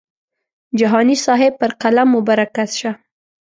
جهاني 0.79 1.15
صاحب 1.25 1.51
پر 1.59 1.71
قلم 1.81 2.07
مو 2.11 2.19
برکت 2.27 2.69
شه. 2.79 2.91